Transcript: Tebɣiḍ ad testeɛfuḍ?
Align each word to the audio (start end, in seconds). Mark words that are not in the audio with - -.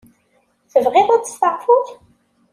Tebɣiḍ 0.71 1.09
ad 1.11 1.23
testeɛfuḍ? 1.23 1.87